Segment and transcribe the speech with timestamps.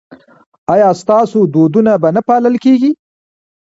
[0.73, 2.91] ایا ستاسو دودونه به نه پالل کیږي؟